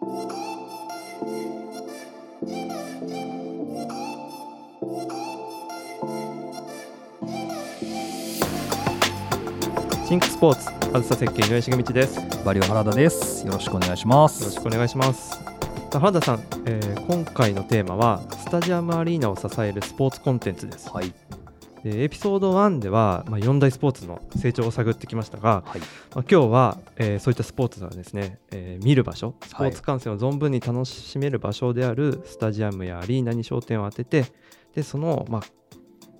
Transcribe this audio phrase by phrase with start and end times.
[0.00, 0.06] シ
[10.16, 13.46] ンクスポーツあずさ設計井上重道ですよバリオ原田です。
[13.46, 14.46] よろしくお願いします。
[14.46, 15.38] ろしくお願いします
[15.92, 21.12] 原田さん、えー今回のテーマはスタジアムアリーナを支えるスポーツコンテンツですはい。
[21.84, 25.80] でエピソード1では、まあ、4大スポーツの成長を探ってきましたが、はい。
[25.80, 34.26] まあ、今日は、えーそういったスポーツがですね、えー見る場所スポーツ観戦を存分に楽しめる場所であるスタジアムやアリーナに焦点を当てて
[34.74, 35.42] でその、まあ、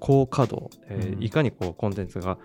[0.01, 1.23] 高稼働、えーうん。
[1.23, 2.39] いかにこうコンテンツが、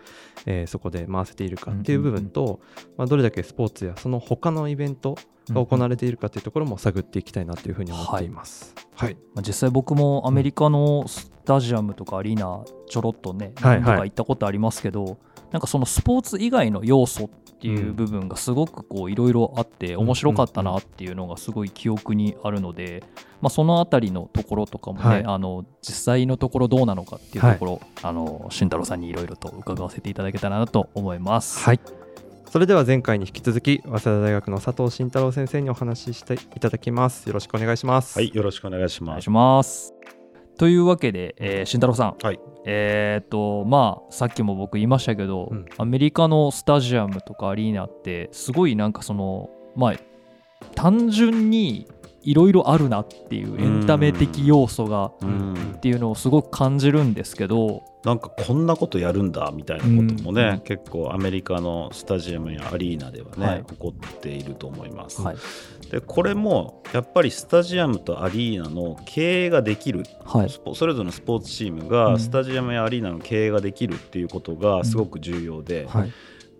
[0.45, 2.59] えーそこで回せているかっていう部分と、
[2.98, 5.18] まあ、どれだけスポーツやその他のイベント
[5.50, 8.76] が行われているかっていうところも探っていきたいなというふうに思っています。
[8.95, 13.81] はい、まあ実際僕もアメリカのスタジアムとかアリーナちょろっとね、はいはい。
[13.81, 15.17] 何度か行ったことありますけど、
[15.52, 23.04] なんかそのスポーツ以外の要素っていう部分がすごくこういろいろあって面白かったなっていうのがすごい記憶にあるので、
[23.41, 31.59] まあ、そのあたりのところとかもね、はいあの実際のところどうなのかっていうところ、あの俊太郎さんにいろいろと伺わせていただけたらなと思います。
[31.59, 31.80] はい
[32.56, 37.28] それでは前回に引き続き早稲田大学の佐藤慎太郎先生にお話ししていただきます。
[37.28, 38.17] よろしくお願いします。
[38.17, 39.94] はい、よろしくお願いします。
[40.58, 42.39] というわけで、えー、慎太郎さん、はい。
[42.67, 45.66] えーっとまあさっきも僕言いましたけど、うん。
[45.78, 49.94] アメリカのスタジアムとかアリーナってすごいなんかそのまあ
[50.73, 51.88] 単純に
[52.26, 55.54] いろいろあるなっていうエンタメ的要素がうん。
[55.76, 60.59] っていうのをすごく感じるんですけど、なんかこんなことやるんだみたいなこともね、うん。
[60.62, 63.66] 結構アメリカのスタジアムやアリーナではね、はい。
[63.66, 65.22] 起こっていると思います。
[65.22, 65.38] はい。
[65.92, 70.50] でこれもやっぱりスタジアムとアリーナの経営ができる、はい。
[70.50, 71.88] それぞれのスポーツチームうん。
[71.88, 76.12] がスタジアムやアリーナの経営ができるっていうことがすごく重要で、はい。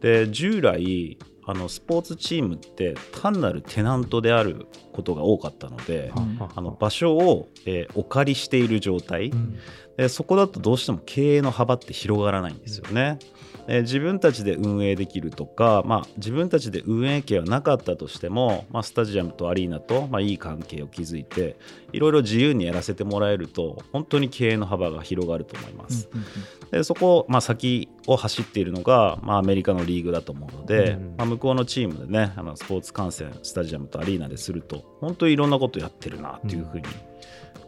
[0.02, 9.58] で従来あのスポーツチームって単なるテナントであることが多かったので、うんあの場所を、えーお借りしている状態、うん。
[9.98, 13.20] でそこだとどうしても経営の幅って広がらないんですよね。
[13.68, 21.58] で自分たちで運営できるとか、まあ、自分たちで運営権はなかったとしても、まあ、スタジアムとアリーナと、まあ、いい関係を築いて
[21.92, 26.10] いろいろ自由にやらせてもらえると本当に経営の幅が広がると思います。
[26.14, 26.26] うんうん
[26.72, 36.84] でそこ、まあ、先を走っているのが、まあ、アメリカのリーグだと思うので、うんまあ、向こうのチームでねあのスポーツ観戦スタジアムとアリーナですると本当にいろんなことやってるなっていうふうに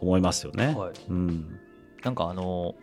[0.00, 0.74] 思いますよね。
[0.76, 0.92] はい。
[1.08, 1.58] うん。
[2.04, 2.74] なんかあの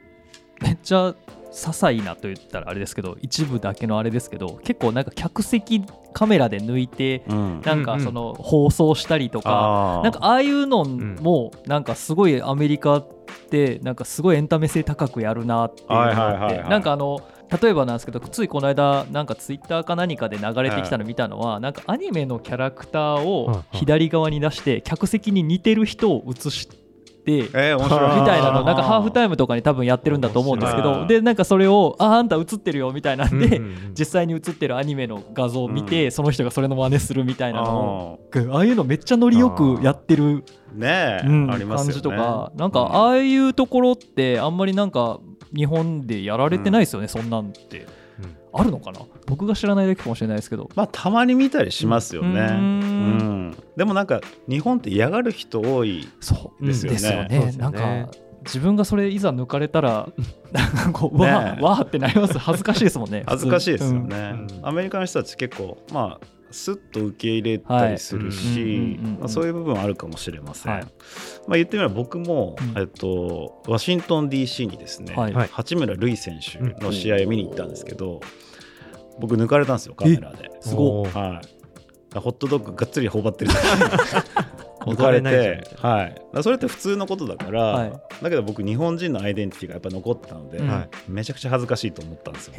[0.61, 1.15] めっちゃ
[1.55, 5.81] 些細なと言ったらあれですけど一部だけのあれですけど結構なんか客席
[6.13, 7.61] カメラで抜いてうん。
[7.61, 10.03] なんかその放送したりとか、あー。
[10.03, 13.07] なんかああいうのもなんかすごいアメリカっ
[13.49, 16.69] てなんかすごいエンタメ性高くやるなっていうのがはいはいあってはいはい。
[16.69, 17.21] なんかあの
[17.61, 26.84] 例えばなんですけどついこの間なんかツイッターか何かで流れてきたの見たのは、なんかアニメのキャラクターを左側に出して客席に似てる人を映して。
[27.33, 28.19] えー、面白い。
[28.19, 33.93] みたいなのなんかハーフタイムとかに多分やってるんだと思うんですけどでなんかそれをああんた映ってるよみたいなんで、うんうんうん。
[33.97, 36.11] 実際に映ってるアニメの画像を見て、うん。
[36.11, 38.19] その人がそれの真似するみたいなのあを
[38.55, 40.43] ああいうのめっちゃノリよくやってる、ー。
[40.75, 45.19] ねえ、うんあります感じとかなんかああいうところってあんまりなんか
[45.55, 47.79] 日本でやられてないですよね、そんなんって。
[47.79, 48.04] うん
[48.57, 49.01] あるのかな？
[49.27, 50.69] 僕が知らないだけかもしれないですけど。
[50.75, 53.47] まあたまに見たりしますよね、ううん。
[53.49, 57.27] んでもなんか日本って嫌がる人多いそうですよね。
[57.29, 57.57] うですよね。
[57.57, 58.09] なんか
[58.43, 60.07] 自分がそれいざ抜かれたら
[60.51, 62.37] なんかこう、ねわーわーってなります。
[62.37, 63.23] 恥ずかしいですもんね。
[63.27, 64.67] 恥ずかしいですよね、うん。
[64.67, 70.83] アメリカの人たち結構まあスッと受け入れたりするしそういう部分はあるかもしれません、はい。
[70.83, 72.81] まあ、言ってみれば僕も、うん。
[72.81, 75.33] えっと、ワシントン DC にですね、はい。
[75.33, 75.49] はい。
[75.51, 78.21] 八村塁選手の試合を見に行ったんですけど、
[79.19, 80.49] 僕抜かれたんですよカメラで。
[80.61, 81.33] すごおー。
[81.33, 81.41] は
[82.15, 83.51] い、ホットドッグがっつり頬張ってる
[84.93, 87.91] 抜れて、はい、それって普通のことだから、はい。
[88.21, 90.67] だけど僕日本人のアイデンティティがやっぱ残ってたので、うん。
[90.67, 90.89] はい。
[91.07, 92.53] めちゃくちゃ恥ずかしいと思ったんですよ。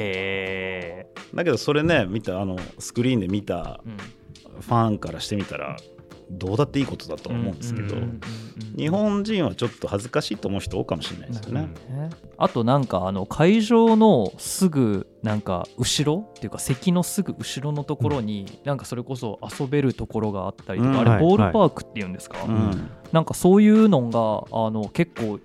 [1.35, 3.97] だけどそれね見たあのスクリーンで見たうん。
[4.61, 5.77] ファンからしてみたら
[6.31, 7.97] どうだっていいことだとは思うんですけど、
[8.77, 11.61] 日本人はちょっと恥ずかしいと思う人多いかもしれないですよね。
[11.63, 20.99] ねあとなんかあの会場のすぐなんか後ろっていうか席のすぐ後ろのところになんかそれこそ遊べるところがあったりとか、うん。
[20.99, 22.91] あれはいボールパークっていうんですか、うん。
[23.13, 25.39] なんかそういうのがあの結構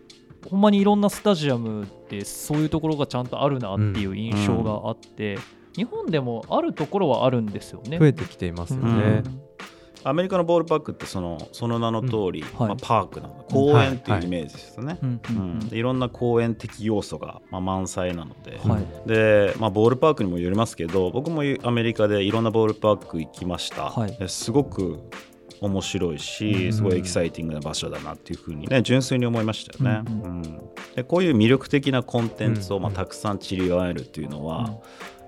[0.50, 5.38] ほんまにいろんなスタジアムってそういうところがちゃんとあるなっていう印象があって、
[5.76, 8.00] 日本でもあるところはあるんですよね。
[8.00, 8.98] 増えてきていますようん。
[8.98, 9.24] ね。
[10.04, 12.68] アメリカのボールパークってそのその名の通り、はい。
[12.70, 14.98] まあ、パークなので公園っていうイメージですよね。
[15.72, 15.82] い。
[15.82, 18.86] ろんな公園的要素が、まあ、満載なので、うんはい。
[19.06, 24.18] でまあ、ボールパークにもよりますけど僕もアメリカでいろんなボールパーク行きました、はい。
[24.18, 25.00] ですごく
[25.62, 30.04] 面白いうんしすごいエキサイティングな場所だなっていうふうにね純粋に思いましたよね。
[30.08, 30.42] うんうん。
[30.96, 32.96] でこういう魅力的なコンテンツをまあうん。
[32.96, 34.66] たくさん散りばめるっていうのは、うん。
[34.66, 34.78] やっ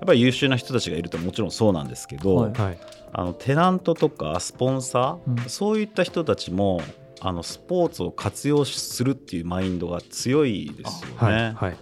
[0.08, 2.54] ぱり優秀な人たちがいるともちろんそうなんですけど、はい。
[2.54, 2.78] はい
[3.14, 5.50] あのテナントとかスポンサー、うん。
[5.50, 6.82] そういった人たちも
[7.22, 11.16] あのスポーツを活用するっていうマインドが強いですよね。
[11.18, 11.76] はいはいはい。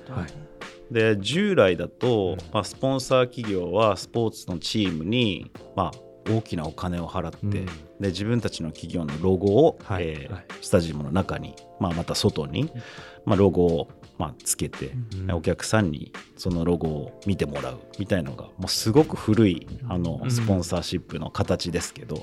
[0.92, 2.38] で従来だと、うん。
[2.54, 7.52] まあ、スポンサー企業はスポーツのチームに、まあ、大きなお金を払って、うん。
[7.52, 10.46] で自分たちの企業のロゴを、はいえーはい。
[10.62, 12.70] スタジアムの中に、まあ、また外に、
[13.26, 13.88] まあ、ロゴを、
[14.22, 15.32] まあ、つけて、うん。
[15.32, 20.32] お客さんにそのロゴを見てもらうみたいのがもうすごく古いあのうん。
[20.32, 22.22] スポンサーシップの形ですけど、ま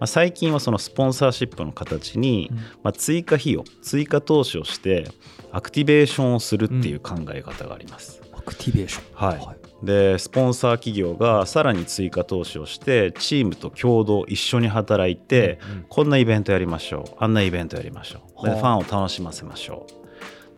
[0.00, 2.56] あ、最近はそのスポンサーシップの形に、うん。
[2.56, 5.08] まあ、追加費用追加投資をして
[5.52, 8.20] activation をするっていう考え方があります。
[8.32, 9.38] activation。
[9.38, 9.86] はい。
[9.86, 15.86] でスポンサー企業がさらに追加投資をしてチームと共同一緒に働いて、うん。
[15.88, 18.42] こんなイベントやりましょうあんなイベントやりましょう。
[18.42, 18.58] ではあ。
[18.58, 20.05] ファンを楽しませましょう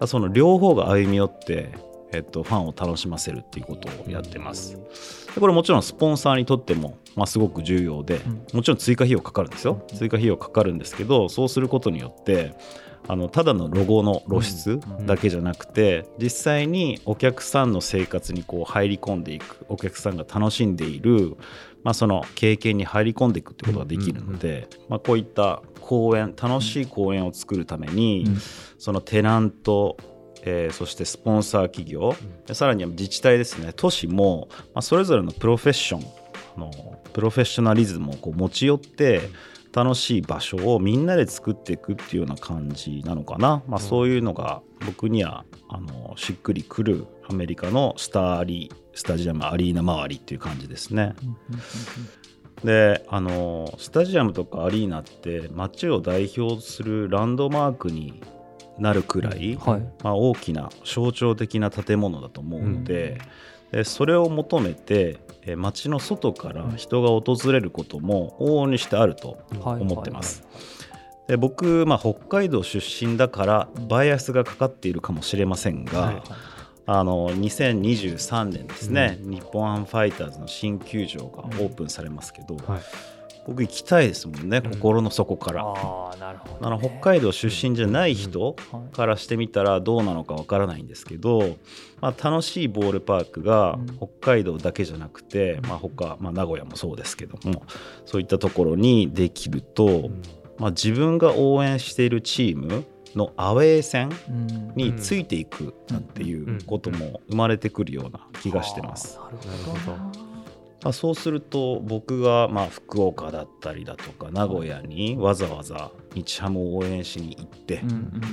[0.06, 1.70] その両方が歩み寄って、
[2.12, 4.78] えっと、ファンを楽しませるっていうことをやってます。
[5.34, 8.46] でこれもちろんスポンサーにとっても、まあ、すごく重要で、うん。
[8.54, 9.82] もちろん追加費用かかるんですよ。
[9.94, 12.54] 追加費用かかるんですけどそうすることによって
[13.06, 21.36] あのただのロゴの露出だけじゃなくて、実際にお客さんの生活にこう入り込んでいくお客さんが楽しんでいる、
[21.84, 28.36] まあ、その経験に入り込んでいくってことができるので、まあ、こういった公演楽しい公演を作るために、うん。
[28.78, 29.96] そのテナント
[30.42, 32.14] えーそしてスポンサー企業、
[32.46, 33.72] でさらには自治体ですね。
[33.74, 36.04] 都市も、まあ、それぞれのプロフェッション
[36.56, 36.70] あの
[37.12, 39.22] プロフェッショナリズムをこう持ち寄って
[39.72, 51.14] 楽しい場所をみんなで作っていくっていうような感じなのかな、まあ、そういうのが僕にはあのしっくりくるアメリカのスターリスタジアムアリーナ周りっていう感じですね。
[52.64, 58.20] であのスタジアムとかアリーナって街を代表するランドマークに
[58.78, 59.80] なるくらい、はい。
[60.02, 63.18] まあ、大きな象徴的な建物だと思うので,、で
[63.84, 70.42] それを求めてえ街の外から人が訪れることも往々にしてあるとはい思ってます。
[71.26, 76.22] で僕、まあ、北海道出身だからバイアスがかかっているかもしれませんが、はい
[76.90, 82.80] あの2023年ですね、日本ハムファイターズの新球場がオープンされますけど、はい
[83.48, 84.70] 僕行きたいですもんね、うん。
[84.72, 85.62] 心の底から。
[85.64, 88.94] ああなるほど、あの北海道出身じゃない人はい。
[88.94, 91.56] からしてみたらどうなのかわからないんですけど、
[92.02, 93.86] まあ、楽しいボールパークがうん。
[93.96, 97.62] 北海道だけじゃなくて、まあ、他、まあ、名古屋もそうですけども
[98.04, 100.10] そういったところにできると、
[100.58, 102.84] まあ、自分が応援しているチーム
[103.16, 104.72] のアウェー戦うん。
[104.76, 109.18] についていくなんていうことも生まれてくるような気がしてます。
[109.18, 109.96] なるなるほど。
[109.96, 110.12] ま
[110.84, 117.82] あ、そうすると僕がまあ福岡だったりだとか名古屋にわざわざ日ハムを応援しに行って、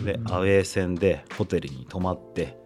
[0.03, 2.57] でアウェー戦でホテルに泊まって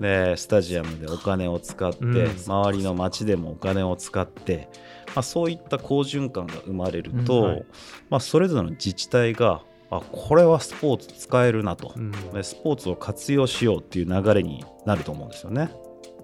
[0.00, 2.36] でスタジアムでお金を使って、うん。
[2.38, 4.68] 周りの街でもお金を使って、
[5.08, 7.64] まあ、そういった好循環が生まれると、うんはい。
[8.10, 12.10] まあ、それぞれの自治体があこれはスポーツ使えるなと、うん。
[12.32, 15.70] でスポーツを活用しようっていう流れになると思うんですよね。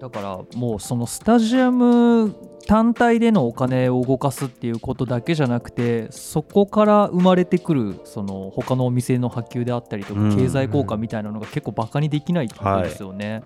[0.03, 2.35] だからもうそのスタジアム
[2.67, 13.43] 単体でのお金を動かすっていうことだけじゃなくてそこから生まれてくるその他のお店の波及であったりとかうん経済効果みたいなのが結構バカにできないってことですよね。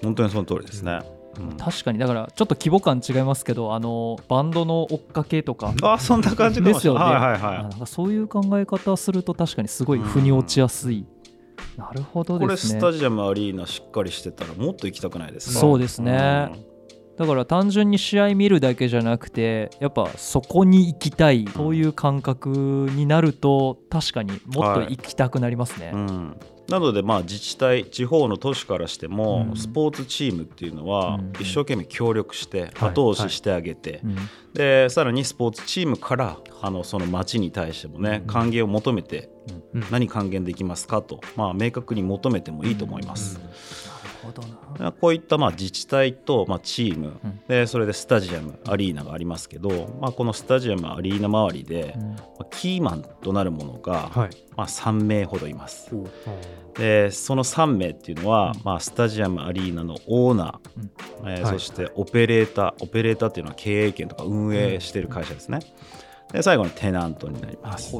[0.00, 1.00] 本当にその通りですね。
[1.40, 6.62] うん確かにだからちょっと規模感違いますけどあのバンドの追っかけとかあそんな感じ。
[6.62, 11.04] ですよねはいはいはいそういう考え方すると確かにすごい腑に落ちやすい。
[11.76, 12.80] なるほどこれですね。
[12.80, 15.60] スタジアムアリーナしっかりしてたらもっと行きたくないですか？
[15.60, 16.50] そうですね。
[17.18, 22.50] だから単純に試合見るだけじゃなくてやっぱそこに行きたいそういう感覚
[22.92, 25.92] になると確かにもっと行きたくなりますね。
[25.94, 26.36] うんうん
[26.68, 29.56] なのでまあ自治体地方の都市からしても、うん。
[29.56, 31.32] スポーツチームっていうのはうん。
[31.40, 32.90] 一生懸命協力してはい。
[32.90, 34.16] 後押ししてあげて、うん。
[34.54, 38.26] でさらにスポーツチームからあのその町に対してもねうん。
[38.26, 39.30] 還元を求めて
[39.74, 39.86] うん。
[39.90, 43.40] 何還元できますかと、まあ、明確に求めてもいいと思います。
[44.40, 44.92] どな。
[44.92, 47.40] こういったまあ自治体とまあチーム、うん。
[47.48, 52.10] でそれでスタジアムアリーナがありますけど、まあ、このスタジアムアリーナ周りで、うん。
[52.10, 54.30] まあキーマンとなるものが、はい。
[54.56, 55.90] まあ、3名ほどいます。
[56.74, 58.62] でその3名っていうのは、うん。
[58.64, 61.52] まあ、スタジアムアリーナのオーナー、えーはい。
[61.52, 65.60] そしてオペレーターオペレーターっていうのは経営権とか運営してる会社ですね。
[66.32, 67.96] で最後にテナントになります。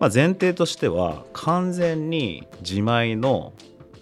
[0.00, 3.52] まあ、前提としては完全に自前の、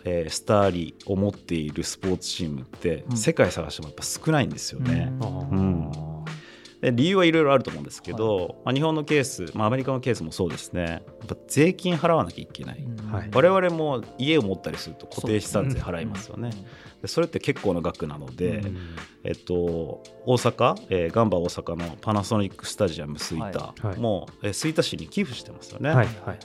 [0.05, 3.17] えースターリを持っているスポーツチームって、うん。
[3.17, 5.13] 世界探してもやっぱ少ないんですよね。
[5.21, 5.39] うん。
[5.51, 5.93] うん。
[6.81, 10.83] で理由はいろいろあると思うんですけど、まあ、日本のケース、まあ、アメリカのケースもそうですね。
[10.83, 13.31] やっぱ税金払わなきゃいけない、はい。
[13.35, 16.51] 我々も家を持ったりすると固定資産税払いますよね。
[17.03, 18.77] でそれって結構な額なので、うん。
[19.25, 19.55] えっと、
[20.25, 23.87] 大阪、えーガンバ大阪のパナソニックスタジアム吹田はい。
[23.87, 23.99] はい。
[23.99, 25.91] も、えー吹田市に寄付してますよね。
[25.91, 26.07] はい。
[26.25, 26.39] はい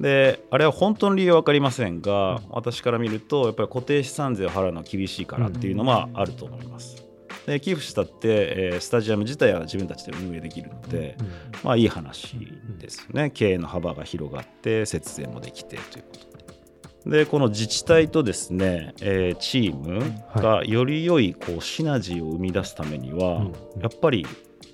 [0.00, 7.04] であれは本当の理由は分かりませんが、私から見るとやっぱり固定資産税を払うのは厳しいからっていうのはあると思います。
[7.46, 11.26] で寄付したって、えースタジアム自体は自分たちで運営できるので、うん。
[11.64, 12.36] まあいい話
[12.78, 17.18] ですよね、経営の幅が広がって節税もできてということで。
[17.18, 23.80] でこの自治体とですね、えーチームがより良いこうシナジーを生み出すためには、うん。
[23.80, 24.26] やっぱり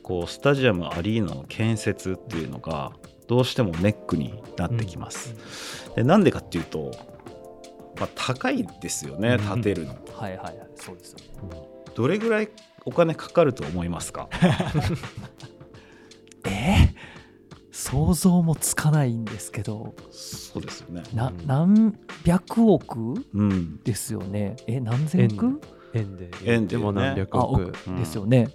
[0.02, 2.93] こうスタジアムアリーナの建設っていうのが
[3.26, 5.35] どうしてもネックになってきます。
[5.97, 6.90] でなんでかっていうと、
[7.99, 9.95] まあ、高いですよねうん建てるの。
[10.14, 10.69] はいはいはい。
[10.76, 11.25] そうですよね。
[11.95, 12.49] どれぐらい
[12.85, 14.28] お金かかると思いますか？
[16.47, 16.49] え？
[16.50, 16.95] ー
[17.71, 19.95] 想像もつかないんですけど。
[20.11, 21.02] そうですよね。
[21.14, 21.47] なうん。
[21.47, 23.14] 何百億？
[23.35, 24.57] うん、ですよね。
[24.66, 25.61] え何千億？
[25.93, 26.31] 円で。
[26.45, 26.76] 円で。
[26.76, 26.83] ね。
[26.83, 27.73] も何百あ億。
[27.88, 27.97] うん。
[27.97, 28.49] ですよね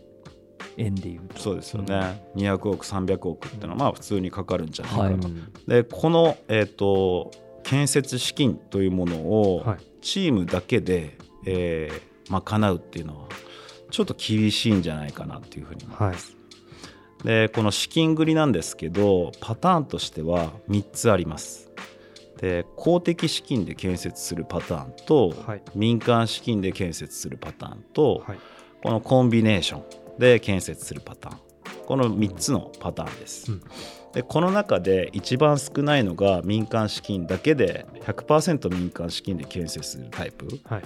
[0.79, 1.39] 円でいうと。
[1.39, 5.15] そうですよね、200億300億っていうのはまあ普通にかかるんじゃないかはい。
[5.15, 5.27] なと。
[5.27, 7.31] うんでこの、えー、と
[7.63, 9.77] 建設資金というものをはい。
[10.01, 13.27] チームだけで、えー賄うっていうのは
[13.89, 16.37] ちょっと厳しいんじゃないかなっていうふうに思います。
[17.23, 21.69] でこの資金繰りなんですけどパターンとしては3つあります。
[22.37, 25.61] で公的資金で建設するパターンと、はい。
[25.75, 28.39] 民間資金で建設するパターンと、はい。
[28.81, 29.83] このコンビネーション
[30.19, 31.39] で建設するパターン。
[31.87, 33.51] この3つのパターンです。
[33.51, 33.61] うん。
[34.13, 40.47] でこの中で一番少ないのが民間資金だけで100%民間資金で建設するタイプ。
[40.65, 40.83] はい。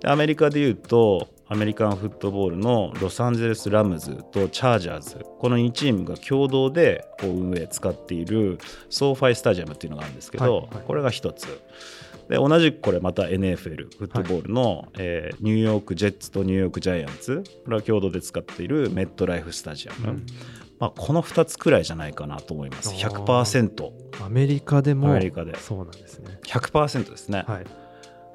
[0.00, 5.24] でアメリカでいうとアメリカンフットボールのロサンゼルス・ラムズとチャージャーズ。
[5.38, 8.58] この2チームが共同でこう運営使っている
[8.90, 10.84] ソーファイスタジアムっていうのがあるんですけど、はいはい。
[10.86, 11.46] これが1つ
[12.28, 20.26] で同じくこれまた NFL フットボールの、えーニューヨーク・ジェッツとニューヨーク・ジャイアンツこれは共同で使っているメットライフ・スタジアム、うん。
[20.78, 22.90] まあ、この2つくらいじゃないかなと思います。
[22.90, 23.24] あー。
[23.24, 24.24] 100%。
[24.24, 25.56] アメリカでもアメリカで。
[25.58, 26.38] そうなんですね。
[26.44, 27.64] 100%ですね、はい。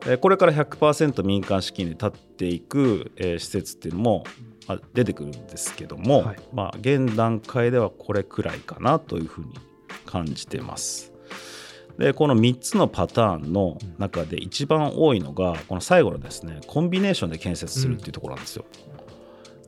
[0.05, 4.23] でこれから100%民間資金で建っていく、えー施設っていうのも、
[4.67, 6.37] まあ、出てくるんですけども、はい。
[6.51, 9.53] まあ、現段階ではこれくらいかなというふうに
[10.05, 11.12] 感じてます。
[11.97, 18.65] でこの3つのパターンの中で一番多いのがこの最後のですねコンビネーションで建設するっていうところなんですよ。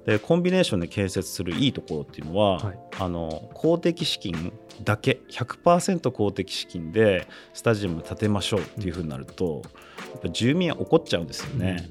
[0.06, 2.80] でコンビネーションで建設するいいところっていうのは、はい。
[3.00, 4.54] あの公的資金
[4.84, 9.64] だけ100%公的資金でスタジアム建てましょうっていうふうになると、
[10.12, 11.90] やっぱ住民は怒っちゃうんですよね。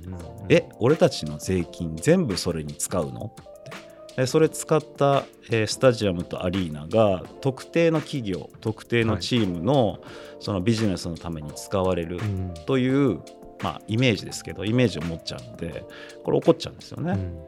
[0.49, 3.35] え俺たちの税金全部それに使うの？
[4.27, 10.01] それ使った、えースタジアムとアリーナが特定の企業特定のチームの,、
[10.41, 12.55] そのビジネスのために使われるうん。
[12.67, 13.21] という、
[13.63, 15.85] まあ、イメージですけどイメージを持っちゃうので
[16.23, 17.13] これ怒っちゃうんですよね。
[17.13, 17.39] うん。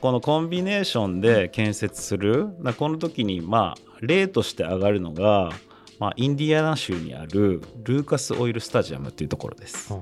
[0.00, 2.48] このコンビネーションで建設する。
[2.60, 5.50] なこの時にまあ例として上がるのが、
[5.98, 9.92] まあ、インディアナ州にあるルーカスオイルスタジアムっていうところです。
[9.92, 10.00] あ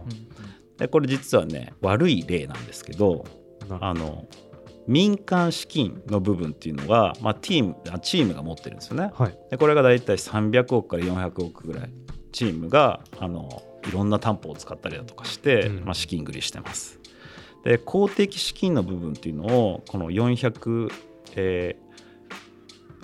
[0.78, 3.24] でこれ実はね悪い例なんですけど
[3.80, 4.26] あの
[4.86, 9.10] 民間資金の部分っていうのが、まあ、チームあチームが持ってるんですよね。
[9.14, 11.90] はいでこれがだいたい300億から400億ぐらい
[12.32, 17.00] チームがあのいろんな担保を使ったりだとかして、うんまあ、資金繰りしてます。
[17.64, 20.92] で公的資金の部分っていうのをこの400、
[21.36, 21.84] えー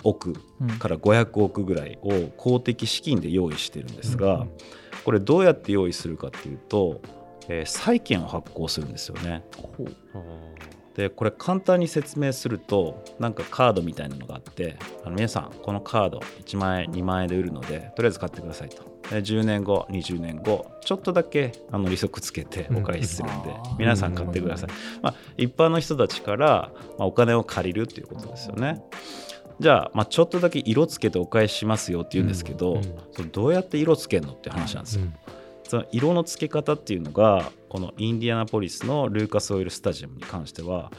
[0.03, 4.51] 億うんから500億ぐらいを公的資金で用意してるんですが、うん
[5.03, 7.01] これどうやって用意するかっていうと、
[7.47, 9.43] えー債券を発行するんですよね。
[9.55, 10.19] ほうあ
[10.95, 18.83] でこれ簡単に説明するとなんかカードみたいなのがあってあの皆さんこのカード1万円2万円で売るのでとりあえず買ってくださいと。
[19.09, 24.69] で10年後20年後ちょっとだけあの利息つけてお返しするんで、うん皆さん買ってください、
[25.01, 28.83] まあ、一般の人たちから、まあ、お金を借りるっていうことですよね。
[29.59, 32.83] じゃあ,、まあちょっとだけ色つけてお返ししますよって言うんですけど、うんうん。
[33.11, 35.13] それどうやって色つけるのって話なんですよ、うん
[35.71, 40.91] その色の付け方っていうのがこのインディアナポリスのルーカスオイルスタジアムに関しては、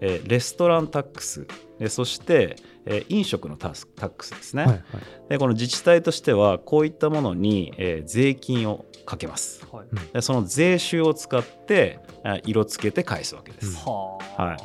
[0.00, 1.46] えーレストランタックス
[1.78, 2.56] でそして、
[2.86, 4.82] えー飲食のタスタックスですね、はいはい。
[5.28, 9.66] でこの自治体としてはこういったものに、えー税金をかけます。
[9.70, 9.86] はい。
[10.14, 14.42] でその税収を使ってあ色付けて返すわけです、はあ。
[14.42, 14.58] はい。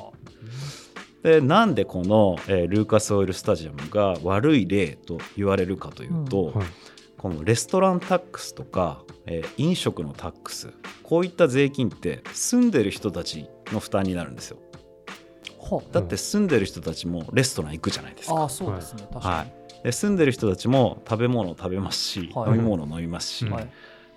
[1.22, 6.66] でなんでこの、えールーカスオイルスタジアムが悪い例と言われるかというと、はい。
[7.18, 10.74] このレストランタックスとか、えー飲食のタックス。
[11.04, 14.58] こういった税金って住んでる人たちの負担になるんですよ。
[15.60, 18.36] はだって住んでる人たちもレストラン行くじゃないですか。
[18.36, 22.52] ああそうですね、確かはいで住んでる人たちも食べ物を食べますし、はい。
[22.52, 23.70] 飲み物を飲みますし、はい。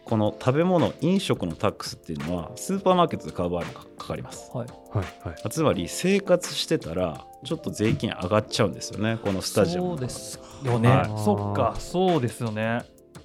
[0.04, 4.50] この食べ物飲食のタックスっていうのはスーパーマーケットで買う場合もかかかります。
[4.52, 5.50] はい、はいはい。
[5.50, 11.06] つまり生活してたらちょっと税金上がっちゃうんですよねこのスタジアムのそうですよね、はい。
[11.24, 12.84] そっかそうですよね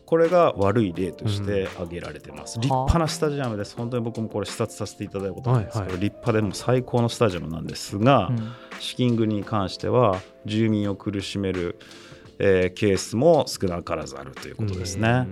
[0.09, 3.75] これが悪い例として挙げられてます、ん立派なスタジアムです。
[3.75, 8.51] 本当に僕もこれ視察させていただいたことあるんですけど、はいはい立派でもう最高のスタジアムなんですが、うん。
[8.79, 11.77] 資金繰りに関しては住民を苦しめる、
[12.39, 15.27] えーケースも少なからずあるということですね。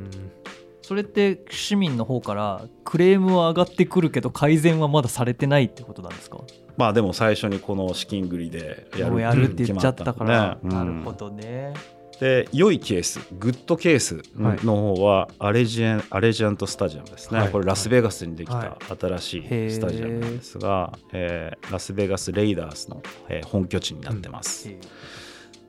[0.84, 6.38] それって市民の方からクレームは上がってくるけど改善はまだされてないってことなんですか？
[6.78, 10.94] まあでも最初にこの資金繰りでやるって言っちゃったから、決まったん。
[10.94, 11.74] なるほどね、
[12.20, 14.66] で良いケースグッドケースはい。
[14.66, 17.52] の方はアレジェンアレジャントスタジアムですね、はい。
[17.52, 24.70] これラスベガスにできはた新しいスタジアムなんですが、えーラスベガス・レイダースの、えー本拠地になってます、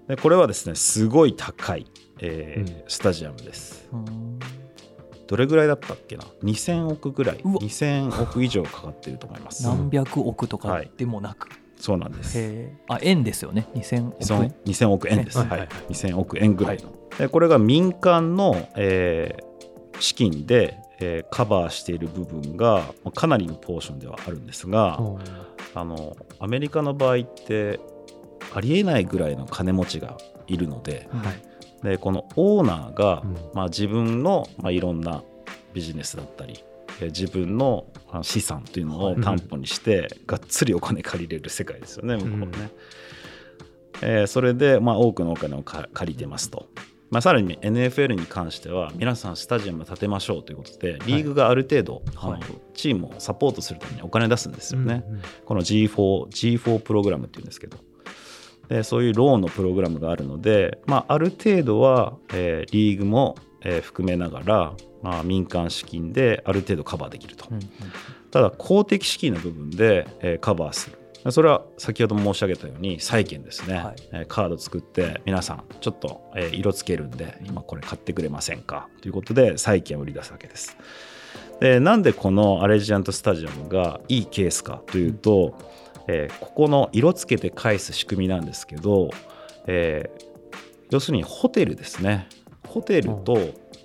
[0.09, 1.87] でこれはですねすごい高い、
[2.21, 2.83] えーうん。
[2.88, 3.88] スタジアムです。
[3.93, 4.38] うん。
[5.26, 7.40] どれぐらいだったっけな？2000億ぐらい。
[7.45, 7.55] うわ。
[7.57, 9.64] 2000億以上かかってると思います。
[9.64, 11.49] 何百億とかはいでもなく、
[11.81, 12.69] そうなんです。
[12.89, 13.67] あ円ですよね。
[13.75, 15.59] 2000億2000円2000億円です、ははい。
[15.59, 15.69] いはい。
[15.69, 15.93] はい。
[15.93, 19.49] 2000億円ぐらいの、でこれが民間の、えー
[20.01, 25.01] 資金で、えーカバーしている部分がまあかなりのポーションではあるんですが、
[25.75, 27.81] あのアメリカの場合って
[28.55, 30.17] ありえないぐらいの金持ちが
[30.47, 31.85] いるのではい。
[31.85, 33.37] でこのオーナーが、うん。
[33.55, 35.23] まあ、自分の、まあ、いろんな
[35.73, 36.68] ビジネスだったりえー
[37.07, 37.87] 自分の
[38.23, 42.71] 資産というのを担保にして、がっつりお金借りれる世界ですよね向こうね。
[44.02, 46.67] えーそれで、まあ、多くのお金をか借りてますと。
[47.11, 52.38] まあ、さらに NFL に関しては皆さんスタジアム建てましょうということでリーグがある程度、あの
[52.75, 55.05] チームをサポートするためにお金出すんですよね。
[55.07, 55.88] うんうんこの G4,
[56.28, 57.78] G4 プログラムっていうんですけど。
[58.69, 64.73] でそういうローンのプログラムがあるので、まあ、ある程度は、えーリーグも、えー含めながら、
[65.03, 67.61] まあ、民間資金である程度カバーできると、うん
[68.31, 70.99] ただ公的資金の部分で、えーカバーする。
[71.33, 73.97] それは先ほど申し上げたように債券ですね、はい。
[74.12, 78.88] えーカード作って皆さんちょっと、えー色つけるんで今これ買ってくれませんか？
[79.01, 80.77] ということで債券を売り出すわけです。
[81.61, 85.59] でなんでこのアレジアントスタジアムがいいケースかというと、
[86.07, 89.11] えーここの色つけて返す仕組みなんですけど、
[89.66, 90.29] えー
[90.90, 92.29] 要するにホテルですね
[92.68, 93.38] ホテルと,、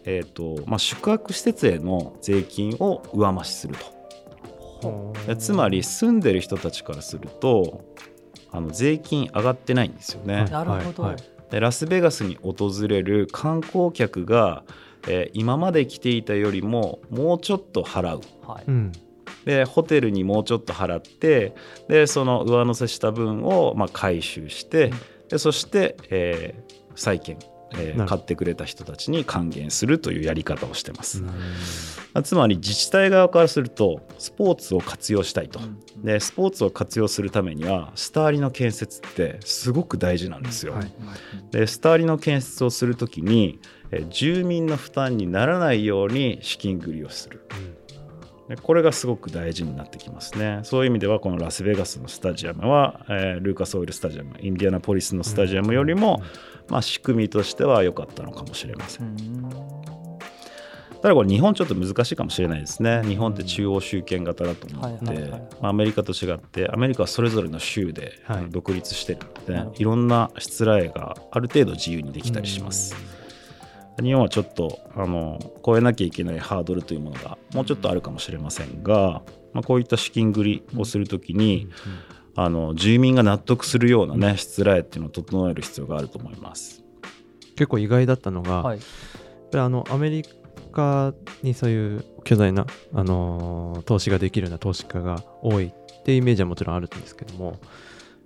[0.06, 3.76] えーとまあ、宿泊施設への税金を上増しする
[4.82, 5.14] と。
[5.28, 7.86] でつまり住んでる人たちからすると
[8.52, 10.42] あの税金上がってないんですよね。
[10.42, 10.52] はい。
[10.52, 11.16] なるほど、はい。
[11.50, 14.64] でラスベガスに訪れる観光客が、
[15.08, 18.22] えー今まで来ていたよりももうちょっと払う。
[18.46, 18.64] はい。
[18.68, 18.92] うん。
[19.46, 21.54] でホテルにもうちょっと払って
[21.88, 24.92] でその上乗せした分を、まあ、回収して、
[25.30, 27.40] でそして、えー債券、
[27.78, 31.24] えー買ってくれた人たちに還元するというやり方をしてます。
[32.24, 35.60] つまり自治体側からするとスポーツを活用したいと。
[35.60, 36.04] うん。
[36.04, 40.74] でスポーツを活用するためにはスターリの建設ってすごく大事なんですよ。
[40.74, 40.94] はい。
[41.52, 43.60] でスターリの建設をするときに
[43.92, 47.42] えー住民の負担にならないように資金繰りをする。
[48.50, 50.60] でこれがすごく大事になってきますね。
[50.64, 56.22] そういう意味ではこのラスベガスのスタジアムは、えールーカスオイルスタジアムインディアナポリスのスタジアムよりも、
[56.70, 59.08] まあ、仕組みとしては良かったのかもしれません。
[59.08, 59.74] うん
[61.04, 63.04] ただこれ日本ちょっと難しいかもしれないですね。
[63.04, 68.22] 日本って中央集権型だと思ってアメリカと違ってアメリカはそれぞれの州で
[68.52, 69.82] 独立してるので、なるほど。
[69.82, 72.96] いろんな失礼がある程度自由にできたりします。
[74.02, 81.68] 日本はちょっとあの超えなきゃいけないハードルというものがもうちょっとあるかもしれませんが、まあ、こういった資金繰りをするときに、
[82.36, 86.84] あの住民が納得するようなね失礼っていうのを整える必要があると思います。
[87.56, 88.78] 結構意外だったのが、はい。
[88.80, 90.26] やっぱりあのアメリ
[90.72, 97.60] カにそういう巨大な、あのー投資ができるような投資家が多いっていうイメージはもちろんあるんですけどもやっ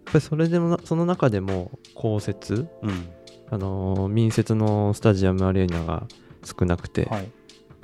[0.06, 3.10] ぱりそれでもなその中でも公設、うん。
[3.50, 6.08] あのー民設のスタジアムアリーナが
[6.46, 7.26] 少なくて、やはい。
[7.26, 7.28] っ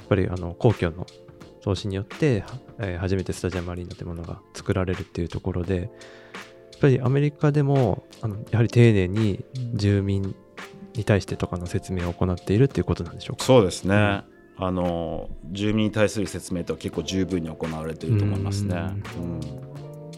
[0.08, 1.06] ぱりあの公共の
[1.62, 2.48] 投資によって、は
[2.86, 5.90] えー初めてスタジアムアリーナというものが作られるっていうところでやっ
[6.82, 9.44] ぱりアメリカでもあのやはり丁寧に
[9.74, 10.36] 住民
[10.96, 13.44] に対してとかの説明を行っているっていうことなんでしょうか？
[13.46, 14.24] そうですね、
[14.58, 18.76] あの住民に対する説明とは結構十分に行われていると思いますね。
[19.18, 19.40] うん。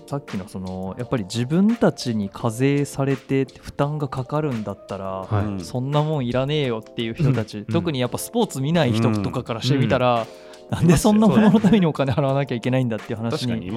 [0.08, 5.46] さっきのそのやっぱり自分たちに課税されて負担がかかるんだったら、はい。
[5.46, 5.60] うん。
[5.60, 7.66] そんなもんいらねえよっていう人たち、うん。
[7.66, 10.28] 特にやっぱスポーツ見ない人とかからしてみたら、
[10.70, 13.72] なんでそんなもののためにお金払わなきゃいけないんだっていう話に。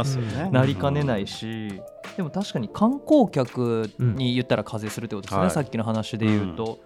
[0.50, 1.80] なりかねないし、
[2.16, 5.50] でも確かに観光客に言ったら課税するってことですね、はい。
[5.50, 6.78] さっきの話で言うと、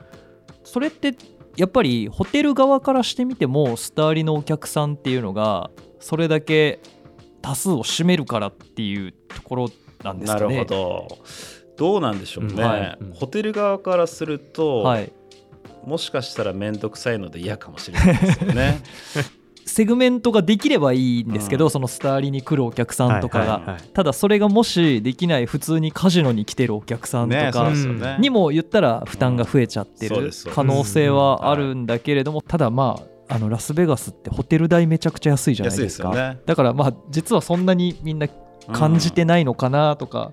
[0.65, 1.15] それって
[1.57, 6.81] やっぱりホテル側からしてみてもスターリのお客さんっていうのがそれだけ
[7.41, 9.69] 多数を占めるからっていうところ
[10.03, 10.59] なんですなるかね。
[10.59, 11.19] ほど。
[11.77, 12.61] どうなんでしょうね、うん。
[12.61, 12.99] はい。
[13.01, 13.12] うん。
[13.12, 15.12] ホテル側からすると、はい、
[15.85, 18.81] もしかしたら面倒くさいので嫌かもしれないですよね。
[19.66, 21.70] セグメントができればいいんですけど、うん。
[21.70, 23.83] そのスターリに来るお客さんとかが、はいはいはい。
[23.92, 27.72] ただそれがもしできない普通にカジノに来てるお客さんとか。
[28.18, 36.38] にも言ったら負担が増えちゃってる可能性はあるんだけれども、ただまああのラスベガスってホテル代めちゃくちゃ安いじゃないですすよね。
[36.44, 38.29] だからまあ実はそんなにみんな
[38.72, 40.33] 感じてないのかなとか、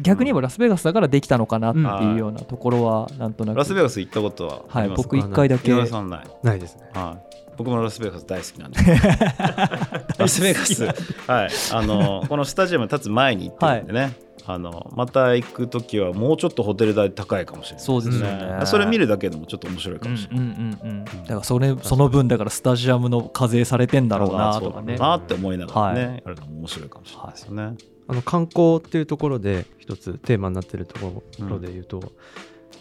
[0.00, 5.70] 逆に言えばラスベガスだからできたのかなっていうようなところはなんとなく、ラスベガス行ったことはあはいりますか、僕一回だけ。
[5.70, 6.90] ないですね。
[6.94, 7.34] はい。
[7.56, 8.78] 僕もラスベガス大好きなんで。
[10.18, 17.84] ラスベガス、はい、あのこのスタジアムに立つ前に行ってるんでね、あのまた行くときはもうちょっとホテル代高いかもしれない。
[17.84, 18.66] そうですよね。
[18.66, 20.46] それ見るだけでもちょっと面白いかうんもしれない。
[20.46, 24.96] うんうんうんだからそれその分だからスタジアムの課税されてんだろうなとかね。
[24.96, 25.16] そうだな。
[25.16, 27.76] って思いながらね、はやるのも面白いかもしれないですよね。
[28.06, 32.12] あの観光っていうところで一つテーマになってるところで言うと、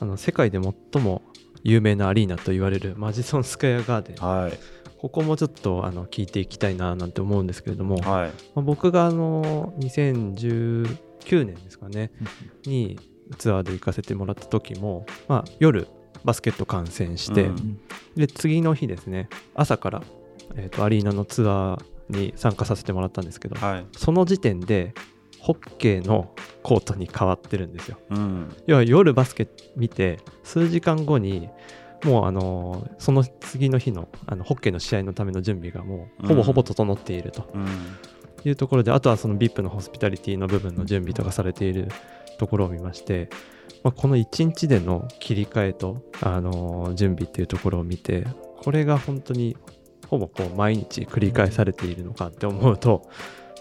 [0.02, 1.22] あの世界で最も
[1.64, 4.16] 有名なアリーナと言われるマジソンスクエアガーデン。
[4.18, 4.60] はい。
[4.98, 8.32] ここもちょっとあの聞いていきたいななんて思うんですけれども、はい。
[8.56, 12.12] まあ僕があの2019年ですかね
[12.66, 13.00] に
[13.38, 15.88] ツアーで行かせてもらった時も、まあ、夜
[16.24, 17.80] バスケット観戦して、うん。
[18.16, 20.04] で次の日ですね朝から、
[20.56, 23.86] えーとアリーナのツアーに参加させてもらったんですけど、はい。
[23.98, 24.94] その時点で
[25.44, 27.98] ホッケーのコートに変わってるんですよ。
[28.12, 28.56] うん。
[28.66, 31.50] 要は夜バスケ見て数時間後に
[32.06, 37.50] もうあのその次の日のあのホッケーの試合のための準備がもうほぼほぼ整っていると。
[37.54, 37.68] うん。
[38.46, 41.88] いうところで、あとはその VIP のホスピタリティの部分の準備とかされている
[42.38, 43.30] ところを見まして、
[43.84, 48.26] まあ、この1日での切り替えと、あの準備っていうところを見て
[48.58, 49.56] これが本当に
[50.08, 53.10] ほぼこう毎日繰り返されているのかって思うと、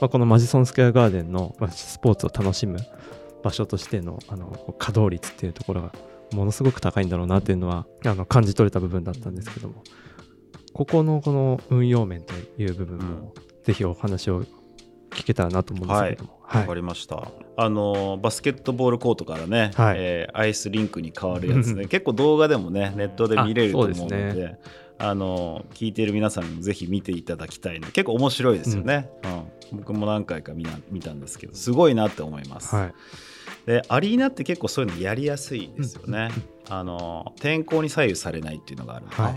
[0.02, 2.76] まあ、このマジソンスクエアガーデンのまあスポーツを楽しむ
[3.44, 5.92] 場所としてのあの稼働率っていうところが
[6.32, 9.84] ものすごく高いんだろうなっていうのはあの感じ取れた部分だったんですけども。
[10.72, 14.42] ここのこの運用面という部分もぜひお話を
[15.10, 17.28] 聞けたらなと思うんですけれども、わかりました。
[17.58, 19.96] あのバスケットボールコートからね、はい。
[19.98, 29.10] えーアイスリンクに変わるやつね、 結構動画でもねネットで見れると思うので、ですあの聞いている皆さんにもぜひ見ていただきたいの結構面白いですよね。
[29.72, 29.78] うん。
[29.80, 32.74] 僕も何回か見な見たんですけど、すごいなって思います。
[32.76, 32.94] はい。
[33.66, 36.30] でアリーナって結構そういうのやりやすいですよね。
[36.68, 39.34] あの天候に左右されないっていうのがあるんで、はい。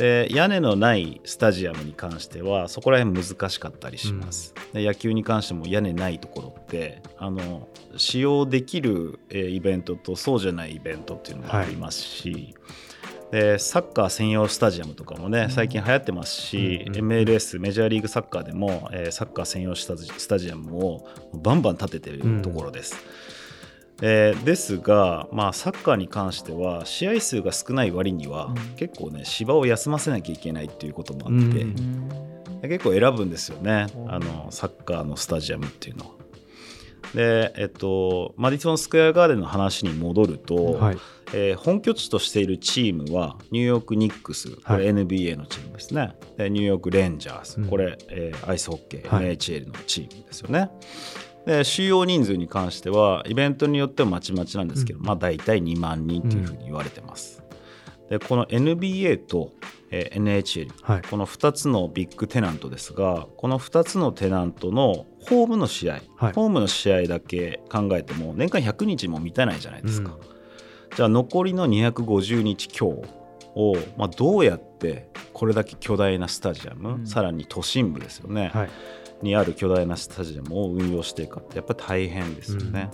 [0.00, 7.68] で屋根のないスタジアムに関してはそこら辺難しかったりします、で野球に関しても屋根ないところってあの
[7.98, 12.54] 使用できる、えーイベントとそうじゃないイベントっていうのがありますし、
[13.32, 22.96] でサッカー専用スタジアムとかもね最近流行ってますし、うんうん MLS メジャーリーグサッカーでも、えーサッカー専用スタジスタジアムをバンバン建ててるところです。
[24.02, 28.54] えーですが、まあ、サッカーに関しては試合数が少ない割には、うん。
[28.76, 34.12] 結構ね芝を休ませなきゃいけないっていうこともあって、結構選ぶんですよねうん。
[34.12, 36.10] あのサッカーのスタジアムっていうのは。
[37.14, 40.98] でえっとマディソン・スクエア・ガーデンの話に戻ると、はい
[41.34, 47.68] えー本拠地としているチームはニューヨーク・ニックスこれ NBA のチームですね、でニューヨーク・レンジャーズうん。
[47.68, 49.36] これ、えーアイスホッケー、はい。
[49.36, 50.70] NHL のチームですよね。
[51.46, 55.06] で収容人数に関してはイベントによってはまちまちなんですけど、うん。
[55.06, 57.42] まあ、大体2万人というふうに言われてます。
[58.10, 59.52] でこの NBA と、
[59.90, 61.02] えー NHL はい。
[61.02, 66.32] この2つのビッグテナントですがこの2つのテナントのホームの試合、はい。
[66.32, 70.12] ホームの試合だけ考えても年間100日も満たないじゃないですか。
[70.12, 70.31] うん
[70.96, 73.02] じゃあ残りの250日強
[73.54, 77.06] を、まあ、どうやってこれだけ巨大なスタジアム、うん。
[77.06, 78.70] さらに都心部ですよね、はい。
[79.22, 82.90] にある巨大なスタジアムを運用していくかってやっぱり大変ですよね。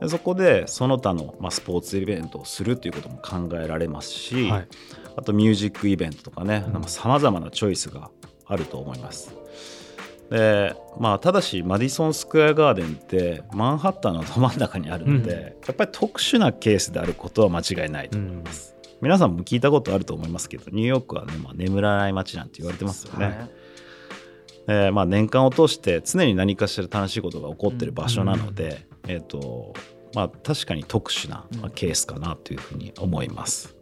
[0.00, 4.68] でそこでその他の、まあ、スポーツイベントをするということも考えられますし、はい。
[5.16, 6.84] あとミュージックイベントとかねうん。
[6.84, 8.10] さまざまなチョイスが
[8.46, 9.39] あると思います。
[10.30, 18.76] でまあ、ただしマディソン・スクエア・ガーデンってマンハッタンのど真ん中にあるので、うんやっぱり特殊なケースであることは間違いないと思います。
[19.00, 23.26] 皆さんも聞いたことあると思いますけどニューヨークは、ねまあ、眠らない街なんて言われてますよね。
[23.26, 23.50] はい
[24.68, 29.74] えーまあ、年間を通して常に何かしら楽しいことが起こってる場所なので、えーと
[30.14, 33.74] まあ、確かに特殊なまあケースかなというふうに思います。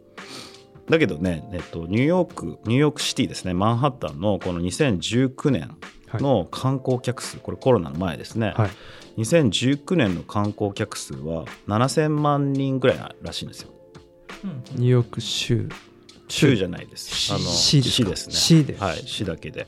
[0.89, 5.77] だけどね、えっと、ニューヨークニューヨークシティですねマンハッタンのこの2019年
[6.13, 8.69] の観光客数、これコロナの前ですね、はい。
[9.21, 13.69] 2019年の観光客数は7000万人ぐらいらしいんですよ。
[14.75, 15.69] ニューヨーク州。
[16.27, 16.55] 州。
[16.55, 17.15] じゃないです。
[17.15, 18.09] 市あの市ですか？
[18.09, 18.33] ですね。
[18.33, 18.83] 市です。
[18.83, 19.67] はい市だけで。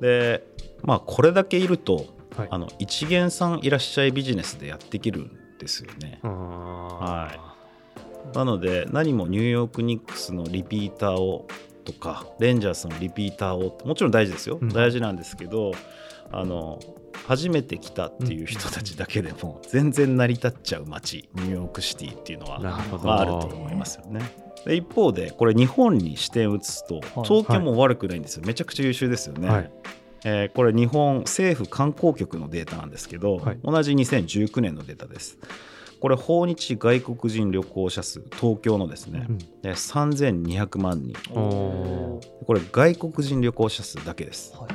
[0.00, 0.46] で
[0.82, 2.48] まあこれだけいるとはい。
[2.50, 6.18] あの一見さんいらっしゃいビジネスでやっていけるんですよね。
[6.22, 7.30] は
[8.34, 11.46] なので何もニューヨークニックスのリピーターを
[11.84, 14.68] とかレンジャースのリピーターをもちろん大事ですよ、うん。
[14.68, 15.72] 大事なんですけど
[16.32, 16.80] あの
[17.26, 24.20] 初めて来たっていう人たちだけでも全然成り立っちゃう街ニューヨークシティっていうのはあ、あると思いますよね。
[24.64, 29.48] で一方でこれ日本に視点を移すと東京も悪くないんですよ、めちゃくちゃ優秀ですよね。
[29.48, 29.70] はい。
[30.26, 33.58] えーこれ日本政府観光局のデータなんですけど、はい。
[33.62, 35.38] 同じ2019年のデータです。
[36.00, 39.38] これ訪日外国人旅行者数東京のですね、うん。
[39.38, 41.14] で3200万人。
[41.32, 42.20] こ
[42.54, 44.54] れ外国人旅行者数だけです。
[44.56, 44.74] はい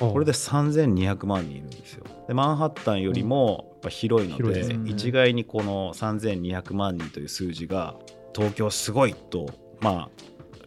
[0.00, 2.04] これで3200万人いるんですよ。
[2.26, 4.90] でマンハッタンよりもやっぱ広いので、広いですね。
[4.90, 7.96] 一概にこの3200万人という数字が
[8.34, 10.10] 東京すごいとまあ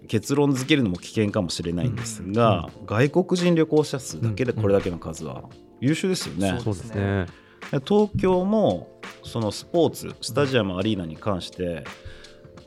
[0.07, 5.45] 結論付けるのも危険かもしれないんですが、外国人旅行者数だけでこれだけの数は
[5.79, 6.59] 優秀ですよね。
[6.63, 7.25] そうですね。
[7.71, 8.87] で東京も
[9.33, 11.85] そのスポーツスタジアムアリーナに関して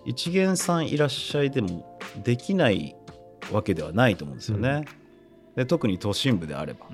[0.04, 2.96] 一元さんいらっしゃいでもできない
[3.52, 4.84] わけではないと思うんですよね。
[5.54, 6.86] で特に都心部であれば。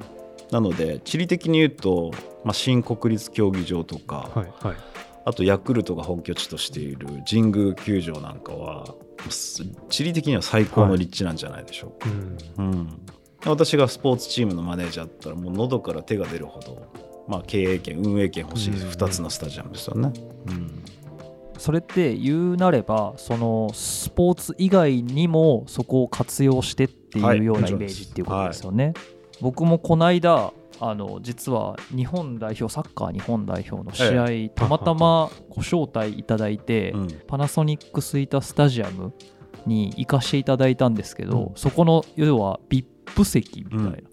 [0.50, 2.10] なので地理的に言うと、
[2.44, 4.76] まあ、新国立競技場とか、はいはい
[5.24, 8.92] あとヤクルトが本拠地としている神宮球場なんかは
[9.30, 12.10] す地理的には最高の立地なんじゃないでしょうか。
[12.58, 13.00] うんうん、
[13.46, 20.12] 私がスポーツチームのマネージャーだったらもう喉から手が出るほど、まあ、経営権運営権欲しいうん2つのスタジアムですよね。
[20.48, 20.84] うん。
[21.58, 27.38] それって言うなればそのスポーツ以外にもそこを活用してってはい。
[27.38, 28.94] いうようなイメージっていうことですよね。
[29.40, 37.08] 僕もこの間あの実は日本代表サッカー日本代表の試合、たまたまご招待いただいて、うん。
[37.28, 39.12] パナソニックスイタスタジアム
[39.64, 41.54] に行かしていただいたんですけど、うん。
[41.54, 44.04] そこの要は VIP 席みたいな、うん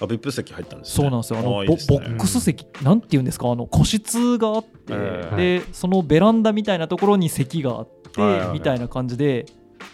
[0.00, 1.04] あ VIP 席入ったんですね。
[1.04, 1.38] そうなんですよ。
[1.38, 1.68] あのね。
[1.68, 3.50] ボボックス席、なんていうんですか？
[3.50, 5.36] あの個室があって、ええ。
[5.60, 9.44] でそのベランダみたいなところに席があって、はいみたいな感じで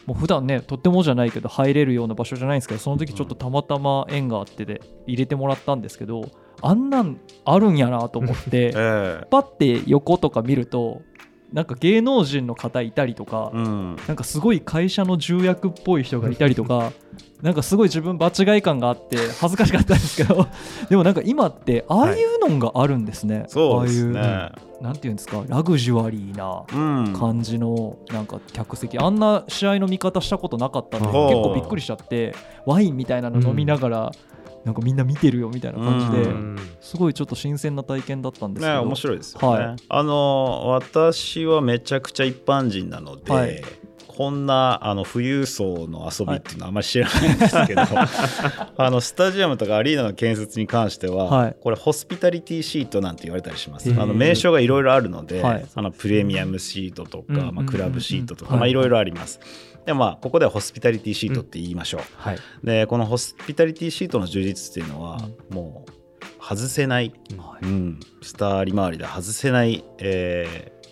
[0.07, 6.29] もう普段ねとってもじゃないけど入れるような場所じゃないんですけどその時ちょっとたまたま縁があってで入れてもらったんですけど
[6.61, 9.27] あんなんあるんやなと思って ええ。
[9.31, 11.03] パッて横とか見ると
[11.53, 13.97] なんか芸能人の方いたりとか、うん。
[14.09, 16.93] なんかすごい会社の重役っぽい人がいたりとか
[17.43, 20.47] なんかすごい自分場違い感があって恥ずかしかったんですけど
[20.89, 24.21] でもなんか今ってああいうのがあるんですね、そうですね。
[24.21, 27.13] ああいうなんていうんですかラグジュアリーなうん。
[27.13, 28.99] 感じのなんか客席。
[28.99, 32.35] あんな試合の見方したことなかったんであ結ー構びっくりしちゃって
[32.67, 34.11] ワインみたいなの飲みながら、
[34.65, 36.57] なんかみんな見てるよみたいな感じで、うん。
[36.81, 39.77] すごいちょっと新鮮な体験だったんですけね、ど、面白いですよね、はい。
[39.89, 43.63] あの私はめちゃくちゃ一般人なので、はい。
[44.17, 47.81] こんなあの富裕層の遊びっていうのはあんまり知らないんですけど、
[48.77, 51.57] あのスタジアムとかアリーナの建設に関しては、はい。
[51.59, 53.91] これホスピタリティシートなんて言われたりします。
[53.91, 55.65] あの名称がいろいろあるので、はい。
[55.75, 58.61] あのプレミアムシートとか、まあ、クラブシートとか、はい。
[58.61, 59.41] まあ、いろいろあります
[59.87, 62.39] でまあここではホスピタリティシートって言いましょう、はい。
[62.63, 65.19] でこのホスピタリティシートの充実っていうのは、
[65.51, 67.65] もう外せないはい。
[67.65, 70.83] うん、スター利回りで外せない、えー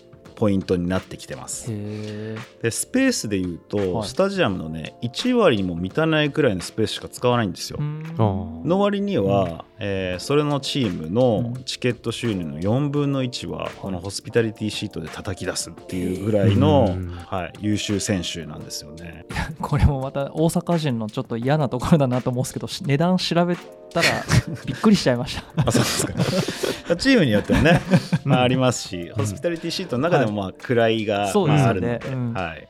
[0.41, 1.67] ポイントになってきてます。
[1.69, 4.07] へでスペースでいうと、はい。
[4.09, 7.77] スタジアムのね1割にも満たないくらいのスペースしか使わないんですよ。
[7.79, 17.09] の割には、えーそれのチームのチケット収入の4分の1はこのホスピタリティシートで叩き出すっていうぐらいの、うん。
[17.09, 19.25] はい、優秀選手なんですよね。
[19.59, 24.07] これもまた大阪人のちょっと嫌なところだなと思うんですけどし値段調べたら
[24.65, 25.43] びっくりしちゃいました。
[25.65, 26.95] あそうですか。
[26.97, 27.81] チームによってはね、
[28.23, 32.33] まあ、ありますし、ホスピタリティシートの中でもまあ位が、まああるので、ねうん。
[32.33, 32.67] はい、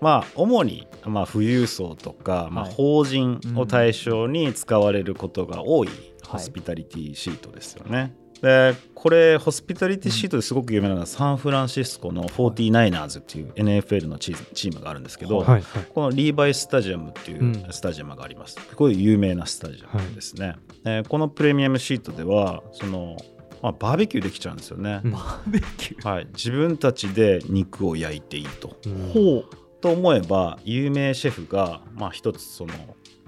[0.00, 2.74] まあ主にまあ富裕層とか、まあ、はい。
[2.74, 8.14] 法人を対象に使われることが多いはいホスピタリティシートですよね。
[8.40, 15.62] でこれホスピタリティシートですごく有名なのはサンフランシスコの 49ers っていう NFL のチームチームがあるんですけど、はいはい
[15.94, 18.56] このリーバイスタジアムっていううんスタジアムがあります。
[18.76, 20.56] こういう有名なスタジアムですね。
[20.84, 23.16] えーこのプレミアムシートではその、
[23.62, 25.02] まあ、バーベキューできちゃうんですよね。
[25.04, 28.76] うんバーベキューはい、自分たちで肉を焼いていいと。
[28.86, 29.44] うんほう
[29.80, 32.74] と思えば有名シェフが、まあ、一つその、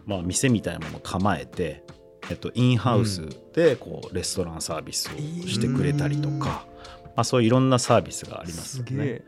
[0.07, 1.83] まあ、店みたいなものを構えて、
[2.31, 6.65] えっと、インハウスでこうレストランサービスをしてくれたりとか、
[7.05, 9.23] まあ、そういういろんなサービスがありますよね。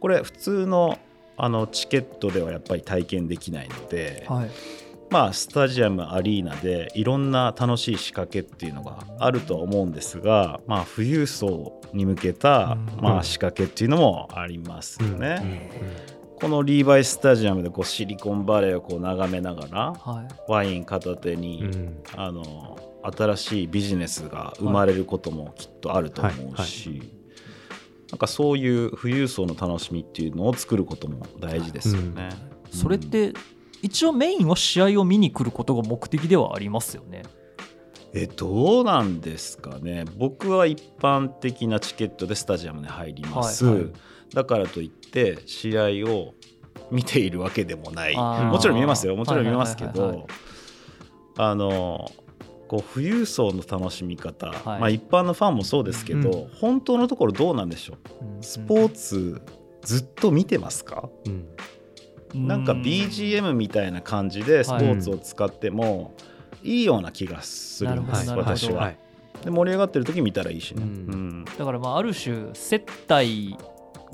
[0.00, 0.98] これ普通の
[1.36, 4.50] あのチケットではやっぱり体験できないので、はい。
[5.08, 13.02] まあ、スタジアムアリーナでいろんな楽しい仕掛けっていうのがあるとは思うんですが、まあ、富裕層に向けた、うん。
[13.02, 15.70] まあ、仕掛けっていうのもありますよね。
[16.12, 20.50] うんこのリーバイスタジアムでこうシリコンバレーをこう眺めながらはい。
[20.50, 22.02] ワイン片手に、うん。
[22.16, 27.02] あの新しいビジネスが生まれることもきっとあると思うし、
[28.10, 32.30] なんかそういう富裕層の楽しみっていうのを作ることも大事ですよね。
[32.70, 33.32] それって
[33.82, 37.22] 一応メインは試合を見に来ることが目的ではありますよね。
[38.12, 40.04] えどうなんですかね。
[40.16, 43.92] 僕は一般的なチケットでスタジアムに入ります、はいはい
[44.34, 46.34] だからといって試合を
[46.90, 48.16] 見ているわけでもない。
[48.16, 49.16] もちろん見えますよ。
[49.16, 50.26] もちろん見えますけはいはいはいはど
[51.36, 52.10] あの
[52.68, 54.80] こう富裕層の楽しみ方、はい。
[54.80, 57.96] まあ、一般のファンもそうですけど、う本当のところどうなんでしょう。
[58.44, 59.42] スポーツ
[59.82, 61.08] ずっと見てますか、
[62.32, 62.46] うん。
[62.46, 66.14] なんか BGM みたいな感じでスポーツを使っても
[66.62, 68.82] いいような気がするんです、なるほど私は。
[68.82, 68.98] はい。
[69.44, 70.82] で盛り上がってる時見たらいいしね。
[70.84, 71.44] ううんん。
[71.44, 73.56] だからまあある種接待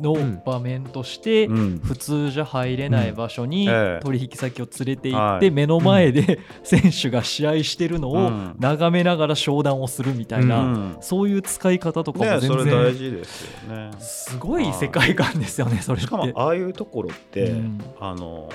[0.00, 1.80] のうん場面として、うん。
[1.82, 3.68] 普通じゃ入れない場所に
[4.02, 5.50] 取引先を連れて行ってはい。
[5.50, 8.56] 目の前で選手が試合してるのをうん。
[8.58, 10.96] 眺めながら商談をするみたいな、うん。
[11.00, 13.90] そういう使い方とかもね、全それ大然事ですよね。
[13.98, 16.00] すごい世界観ですよねそれ。
[16.00, 17.80] しかもああいうところって、うん。
[18.00, 18.48] あの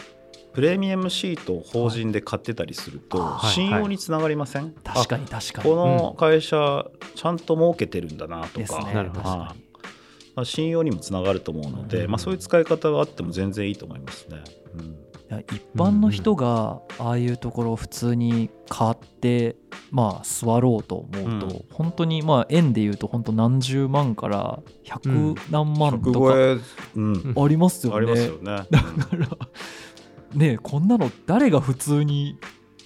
[0.53, 5.75] プレミアムシートを法人で買ってたりするとはい信用につながりません、確かに確かあこに。
[5.75, 9.55] の会社ちゃんと儲けてるんだなとか、ねなるほど確か
[10.43, 14.43] 信用にもつながると思うので、うんまあ、そういう使い方があっても全然いいと思いますね。
[14.75, 14.97] うん
[15.49, 19.55] 一般の人がああいうところを普通に買って
[19.89, 26.21] まあ座ろうと思うと、うん本当にまあ円でいうと本当何十万からうん百何万100と
[27.35, 27.97] かありますよね。
[27.97, 28.43] ありますよね。
[28.43, 28.67] だか
[29.15, 29.27] ら
[30.33, 32.37] ねえこんなの誰が普通に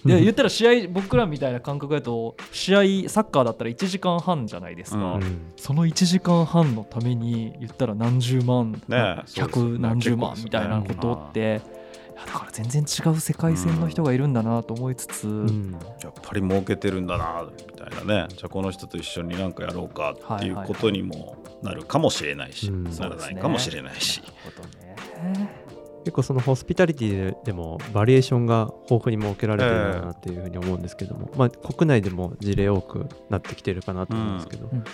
[0.05, 5.53] いや言ったら試合僕らみたいな感覚だと試合サッカーだったら1時間半じゃないですか、うん。
[5.55, 15.71] その1時間半のために言ったら何十万、ね百何十万みたいなことって、いやだから全然違う世界線の人がいるんだなと思いつつ、うん。
[16.03, 18.27] やっぱり儲けてるんだなみたいなね。
[18.29, 22.83] じゃあこの人と一緒に何かやろうかっていうことにもなるかもしれないし、うん。
[22.83, 25.64] ならないかもしれないし、なるほどね
[26.05, 34.77] 結構そのホスピタリティでもバリエーションが豊富に設けられてるなっていうふうに思うんですけども、まあ、国内でも事例多くなってきてるかなと思うんですけど、うん。
[34.77, 34.85] やっ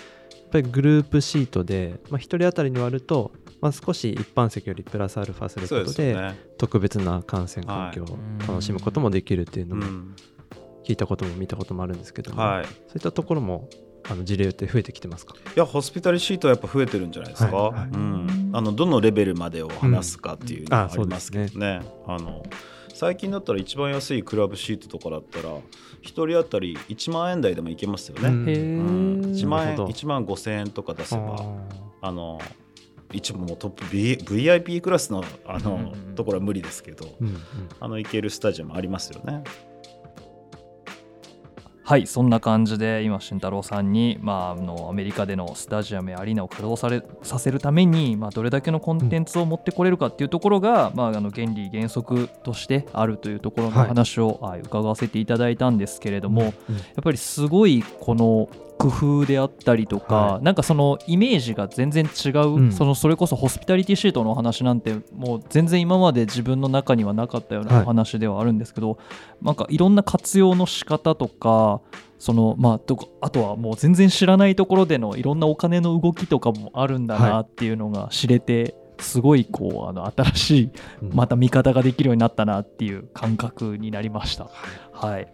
[0.50, 6.16] ぱりグループシートで、まあ、1人当たりに割ると、まあ、少し一般席よりプラスアルファすることで。
[6.56, 10.16] 特別な観戦環境を楽しむこともできるっていうのもうん。
[10.84, 12.64] 聞いたことも見たこともあるんですけども、はい、い。
[12.64, 13.68] そういったところも
[14.08, 15.34] あの事例って増えてきてますか？
[15.54, 17.88] やホスピタリシートはやっぱ増えてるんじゃないですか、はいはい。
[17.90, 22.42] うん、あのどのレベルまでを話すかっていうのはありますけどね,、あの
[22.94, 25.60] 最近だったら一番安いクラブシートとかだったら1
[26.02, 28.48] 人当たり1万円台でもいけますよね、うん。
[28.48, 29.20] へうん。
[29.22, 29.92] ー1万円なるほど。
[29.92, 32.40] 1万5千円とか出せばああの
[33.12, 35.80] 一部もうトップ、V、VIP クラスのあの、うん。
[35.80, 37.38] うんうんところは無理ですけどーうんうん。
[37.80, 39.42] あの行けるスタジアムありますよね。
[41.92, 53.88] はいそんな感じで今慎太郎さんに、まあ、あのアメリカでのスタジアムやアリーナを稼働されさせるために、まあ、どれだけのコンテンツを持ってこれるかっていうところが、まあ、あの原理原則としてあるというところのはい。
[53.88, 56.76] 話を、はい伺わせていただいたんですけれども、うん。
[56.76, 58.48] やっぱりすごいこの
[58.82, 68.98] 工夫であったりとか、はいなんかそのイメージが全然違う、うんそのそれこそホスピタリティシートのお話なんてもう全然今まで自分の中にはなかったようなお話ではあるんですけど、
[69.40, 71.80] なんかいろんな活用の仕方とか
[72.18, 80.70] そのまあとかあとはもう全然知らないところでのいろんなお金の動きとかもあるんだなっていうのが知れて、すごいこうあの新しい
[81.12, 84.48] また見方ができるようになったなっていう感覚になりました。
[84.92, 85.28] はい。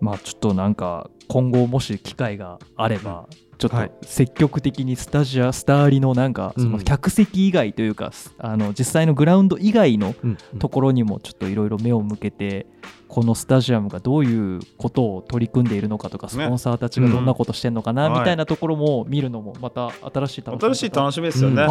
[0.00, 3.28] まあちょっとなんか今後もし機会があれば、
[3.60, 3.92] ちょっとはい。
[4.02, 10.14] 積極的にスタジアスターリのなんかそのうん客席以外というか、あの実際のグラウンド以外の
[10.58, 12.66] ところにもちょっといろいろ目を向けて
[13.06, 18.14] このスタジアムがどういうことを取り組んでいるのかとかスポンサーたちがどんなことしてんのかなうん。
[18.14, 21.66] みたいなところも見るのもまた新しい楽しみ新しい楽しみですよね。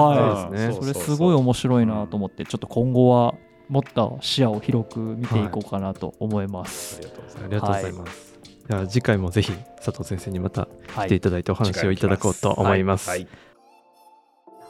[0.73, 3.33] それすごい面白いなと思ってちょっと今後は
[3.69, 6.99] もっと視野を広く見ていこうかなと思います。
[7.01, 8.39] ありがとうございありがとうございます。
[8.67, 9.51] じゃあ次回もぜひ
[9.83, 13.09] 佐藤先生にまたはい来ていただいてお話をいただこうと思います。
[13.09, 13.27] はい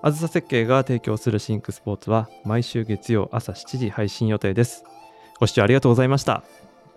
[0.02, 4.86] あずさ設計が提供するシンクスポーツは毎週月曜朝7時配信予定です。
[5.40, 6.36] ご視聴ありがとうございました。
[6.36, 6.44] あ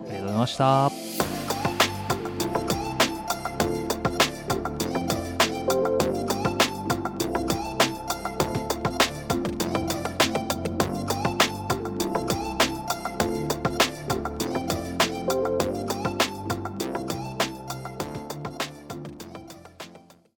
[0.02, 1.41] りがとうございました。